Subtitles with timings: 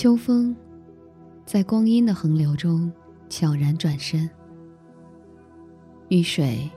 [0.00, 0.54] 秋风，
[1.44, 2.92] 在光阴的横流中
[3.28, 4.30] 悄然转身。
[6.08, 6.70] 雨水，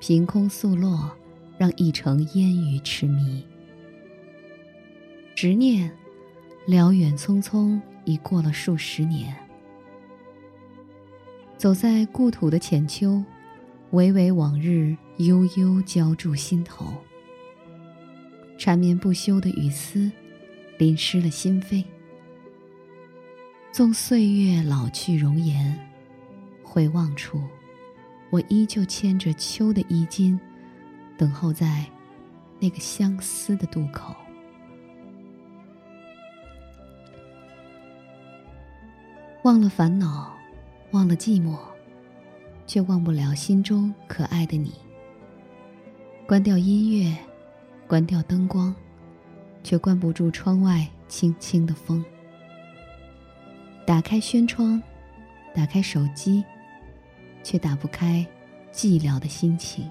[0.00, 1.14] 凭空速落，
[1.58, 3.46] 让一城烟雨痴迷。
[5.34, 5.94] 执念，
[6.66, 9.36] 辽远匆匆，已过了数十年。
[11.58, 13.22] 走在故土的浅秋，
[13.90, 16.86] 唯唯往日悠悠浇筑心头。
[18.56, 20.10] 缠绵不休的雨丝，
[20.78, 21.84] 淋湿了心扉。
[23.70, 25.78] 纵岁月老去容颜，
[26.64, 27.40] 回望处，
[28.30, 30.38] 我依旧牵着秋的衣襟，
[31.16, 31.84] 等候在
[32.58, 34.16] 那个相思的渡口。
[39.44, 40.34] 忘了烦恼，
[40.90, 41.56] 忘了寂寞，
[42.66, 44.72] 却忘不了心中可爱的你。
[46.26, 47.16] 关掉音乐，
[47.86, 48.74] 关掉灯光，
[49.62, 52.04] 却关不住窗外轻轻的风。
[53.88, 54.82] 打开轩窗，
[55.54, 56.44] 打开手机，
[57.42, 58.22] 却打不开
[58.70, 59.88] 寂寥的心情。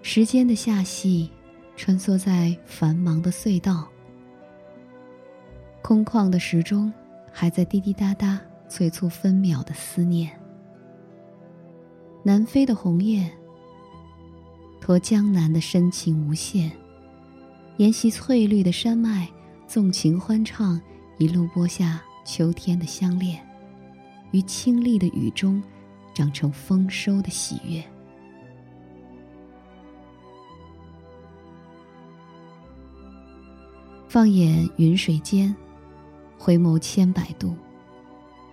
[0.00, 1.28] 时间的下隙，
[1.74, 3.88] 穿梭在繁忙的隧道，
[5.82, 6.92] 空旷的时钟。
[7.30, 10.30] 还在滴滴答答催促分秒的思念。
[12.24, 13.30] 南飞的鸿雁，
[14.80, 16.72] 托江南的深情无限，
[17.76, 19.28] 沿袭翠绿的山脉，
[19.68, 20.80] 纵情欢唱，
[21.18, 23.44] 一路播下秋天的相恋，
[24.30, 25.60] 于清丽的雨中，
[26.14, 27.82] 长成丰收的喜悦。
[34.08, 35.54] 放眼云水间。
[36.40, 37.56] 回眸千百度，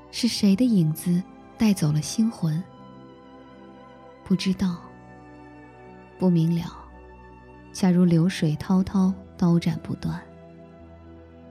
[0.09, 1.21] 是谁的影子
[1.55, 2.61] 带走了心魂？
[4.23, 4.77] 不知道，
[6.17, 6.75] 不明了，
[7.71, 10.19] 恰如流水滔滔，刀斩不断。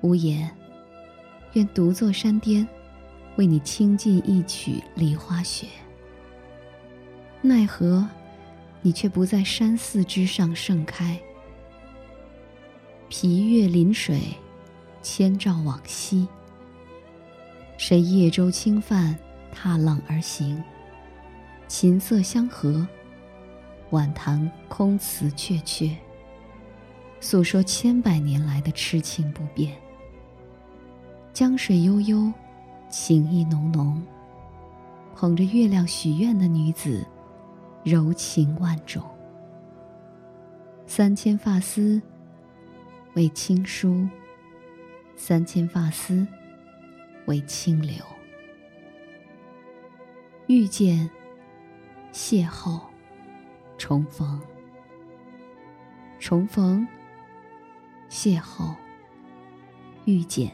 [0.02, 0.50] 无言，
[1.54, 2.66] 愿独坐山巅，
[3.36, 5.66] 为你倾尽一曲梨花雪。
[7.40, 8.06] 奈何，
[8.82, 11.18] 你却不在山寺之上盛开。
[13.08, 14.20] 皮月临水。
[15.02, 16.26] 千照往昔，
[17.76, 19.14] 谁夜舟轻泛，
[19.52, 20.64] 踏浪而行？
[21.68, 22.88] 琴瑟相和，
[23.90, 25.90] 晚弹空词阙阙，
[27.20, 29.76] 诉说千百年来的痴情不变。
[31.34, 32.32] 江水悠悠，
[32.88, 34.00] 情意浓浓，
[35.16, 37.04] 捧着月亮许愿的女子，
[37.82, 39.02] 柔情万种。
[40.86, 42.00] 三千发丝，
[43.14, 44.08] 为青书。
[45.16, 46.24] 三千发丝，
[47.26, 47.96] 为清流。
[50.46, 51.10] 遇见，
[52.12, 52.80] 邂逅，
[53.76, 54.40] 重逢。
[56.20, 56.86] 重逢，
[58.08, 58.72] 邂逅，
[60.04, 60.52] 遇见。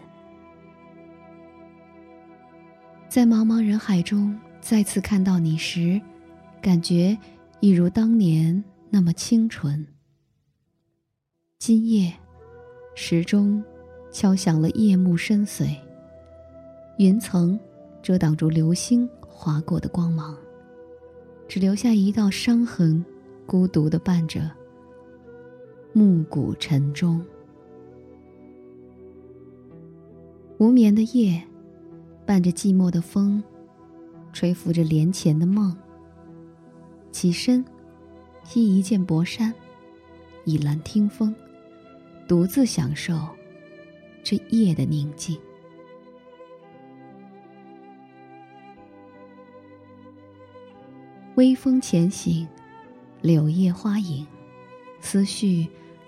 [3.11, 6.01] 在茫茫人海中再次看到你时，
[6.63, 7.19] 感觉
[7.59, 9.85] 一如当年那么清纯。
[11.59, 12.15] 今夜，
[12.95, 13.61] 时钟。
[14.13, 15.77] 敲响了夜幕深邃，
[16.99, 17.57] 云层
[18.03, 20.37] 遮挡住流星划过的光芒，
[21.47, 23.05] 只留下一道伤痕，
[23.47, 24.51] 孤独的伴着
[25.93, 27.25] 暮鼓晨钟。
[30.59, 31.41] 无眠的夜，
[32.31, 33.43] 伴着寂寞的风，
[34.33, 35.77] 吹拂着帘前的梦。
[37.11, 37.65] 起身，
[38.45, 39.53] 披一件薄衫，
[40.45, 41.35] 倚栏听风，
[42.29, 43.19] 独自享受。
[44.23, 45.37] 这夜的宁静，
[51.35, 52.47] 微风前行，
[53.23, 54.25] 柳叶花影，
[55.01, 55.67] 思绪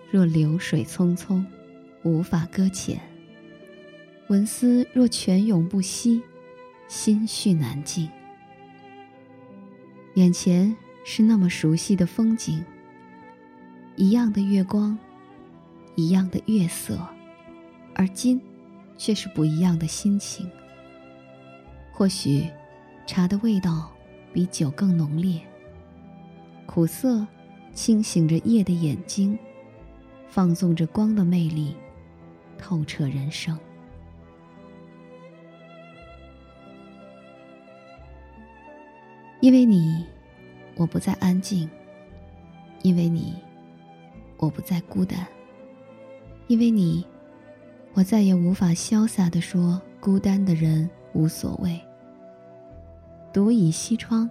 [0.08, 1.44] 若流水匆匆，
[2.04, 2.96] 无法搁浅；
[4.32, 6.22] 文思若泉涌不息，
[6.88, 8.08] 心绪难静。
[10.14, 10.74] 眼前
[11.04, 12.64] 是那么熟悉的风景，
[13.94, 14.98] 一样的月光，
[15.96, 16.98] 一样的月色。
[17.94, 18.40] 而今，
[18.96, 20.50] 却是不一样的心情。
[21.92, 22.48] 或许，
[23.06, 23.92] 茶的味道
[24.32, 25.38] 比酒更浓烈。
[26.64, 27.26] 苦涩，
[27.74, 29.38] 清醒着夜的眼睛，
[30.26, 31.76] 放纵着光的魅力，
[32.56, 33.58] 透彻人生。
[39.42, 40.06] 因为你，
[40.76, 41.68] 我不再安静；
[42.82, 43.34] 因为你，
[44.36, 45.18] 我不再孤单；
[46.46, 47.04] 因为你。
[47.94, 51.78] 我再也无法潇洒地说孤单的人无所谓。
[53.32, 54.30] 独倚西窗，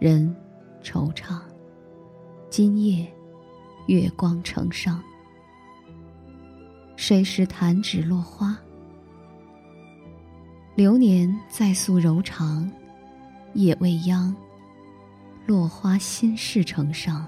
[0.00, 0.34] 人
[0.82, 1.40] 惆怅。
[2.50, 3.06] 今夜，
[3.86, 5.00] 月光成伤。
[6.96, 8.58] 谁识弹指落花？
[10.74, 12.68] 流年再诉柔肠，
[13.54, 14.34] 也未央。
[15.46, 17.26] 落花心事成伤，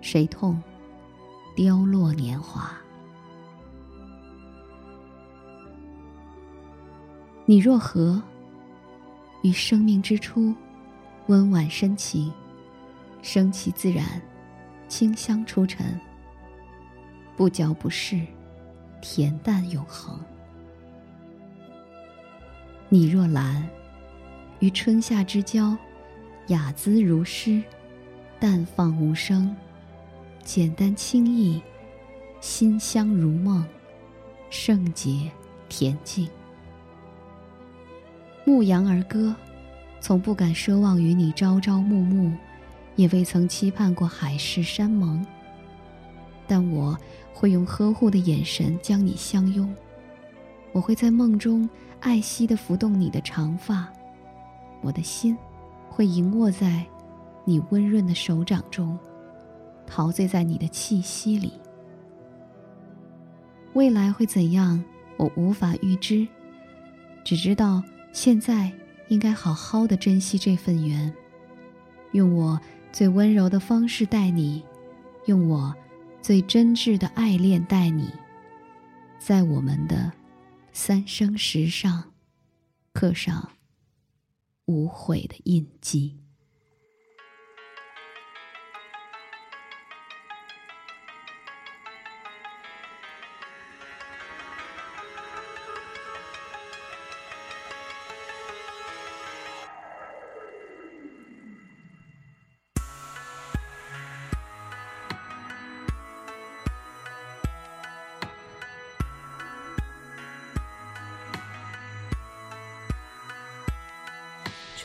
[0.00, 0.60] 谁痛？
[1.54, 2.72] 凋落年华。
[7.46, 8.20] 你若何？
[9.44, 10.52] 于生命之初，
[11.28, 12.32] 温婉深情，
[13.22, 14.20] 生气自然，
[14.88, 15.98] 清香出尘，
[17.36, 18.26] 不骄不恃，
[19.00, 20.18] 恬淡永恒。
[22.88, 23.64] 你若兰，
[24.60, 25.76] 于春夏之交。
[26.48, 27.62] 雅姿如诗，
[28.40, 29.54] 淡放无声，
[30.42, 31.60] 简单轻易，
[32.40, 33.62] 馨香如梦，
[34.48, 35.30] 圣洁
[35.68, 36.26] 恬静。
[38.46, 39.36] 牧羊儿歌，
[40.00, 42.32] 从不敢奢望与你朝朝暮暮，
[42.96, 45.22] 也未曾期盼过海誓山盟。
[46.46, 46.96] 但我
[47.34, 49.70] 会用呵护的眼神将你相拥，
[50.72, 51.68] 我会在梦中
[52.00, 53.86] 爱惜的拂动你的长发，
[54.82, 55.36] 我的心。
[55.90, 56.86] 会盈握在
[57.44, 58.96] 你温润的手掌中，
[59.84, 61.54] 陶醉在你的气息里。
[63.72, 64.84] 未来会怎样，
[65.16, 66.28] 我无法预知，
[67.24, 67.82] 只知道
[68.12, 68.70] 现在
[69.08, 71.12] 应该好好的珍惜这份缘，
[72.12, 72.60] 用我
[72.92, 74.62] 最温柔的方式待你，
[75.24, 75.74] 用我
[76.22, 78.08] 最真挚的爱恋待你，
[79.18, 80.12] 在我们的
[80.72, 82.04] 三生石上
[82.92, 83.48] 刻上。
[84.68, 86.27] 无悔的印记。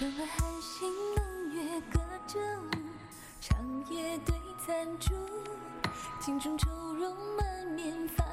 [0.04, 1.98] 窗外寒星冷月隔
[2.28, 2.70] 着雾，
[3.40, 3.56] 长
[3.90, 5.14] 夜对残烛，
[6.20, 8.26] 镜中愁容满面发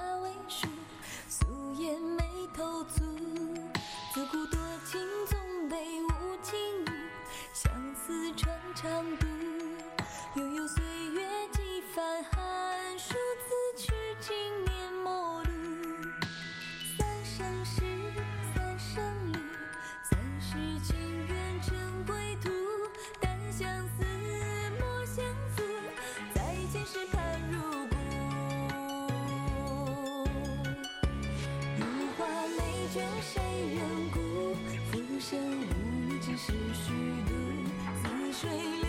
[38.41, 38.80] 水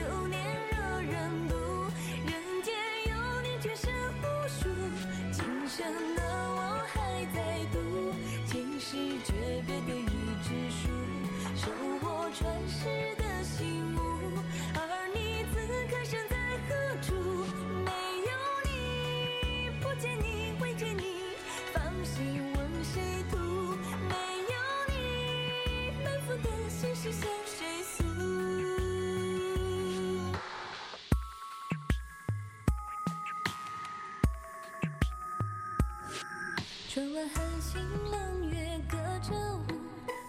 [37.02, 37.82] 窗外寒星
[38.12, 38.96] 冷月隔
[39.28, 39.66] 着雾，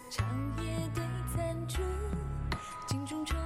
[0.09, 0.25] 长
[0.57, 1.05] 夜对
[1.37, 1.83] 残烛，
[2.87, 3.37] 镜中愁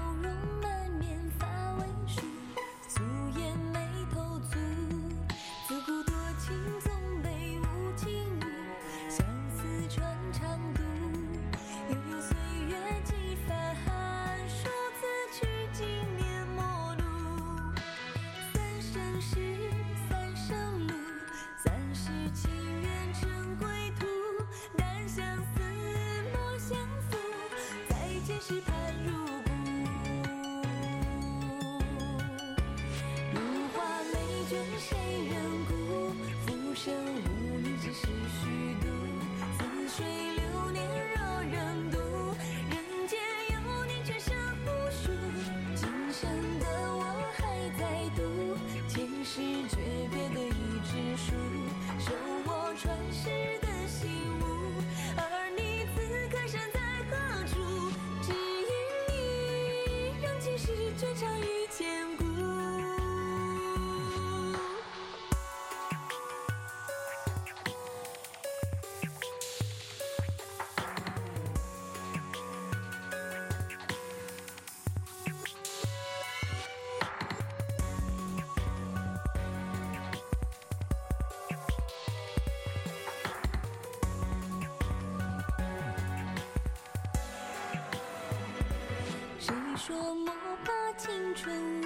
[61.19, 62.25] 场与千古。
[89.39, 90.36] 谁说？
[90.99, 91.85] 青春无，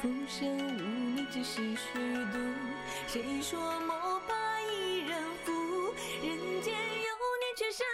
[0.00, 1.98] 浮生无你只是虚
[2.30, 2.38] 度。
[3.06, 5.52] 谁说莫把一人负，
[6.22, 7.08] 人间有
[7.40, 7.86] 你却剩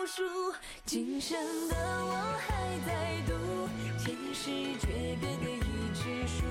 [0.00, 0.52] 无数。
[0.84, 5.62] 今生的我还在读，前世却隔个一
[5.94, 6.44] 纸书，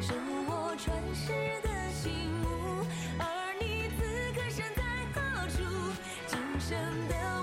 [0.00, 0.14] 手
[0.48, 2.86] 握传世的心物，
[3.18, 5.56] 而你此刻身在何处？
[6.28, 7.35] 今生的。